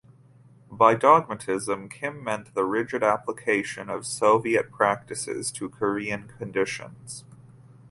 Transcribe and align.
By 0.71 0.95
"dogmatism" 0.95 1.87
Kim 1.87 2.23
meant 2.23 2.55
the 2.55 2.63
rigid 2.63 3.03
application 3.03 3.87
of 3.87 4.07
Soviet 4.07 4.71
practices 4.71 5.51
to 5.51 5.69
Korean 5.69 6.27
conditions. 6.39 7.23